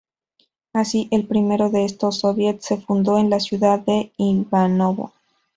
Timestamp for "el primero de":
1.11-1.85